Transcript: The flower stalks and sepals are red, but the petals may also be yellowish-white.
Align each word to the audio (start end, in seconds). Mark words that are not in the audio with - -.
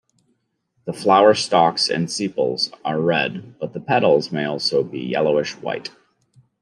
The 0.85 0.93
flower 0.93 1.35
stalks 1.35 1.87
and 1.87 2.09
sepals 2.09 2.71
are 2.83 2.99
red, 2.99 3.53
but 3.59 3.73
the 3.73 3.79
petals 3.79 4.31
may 4.31 4.45
also 4.45 4.81
be 4.83 4.99
yellowish-white. 4.99 5.91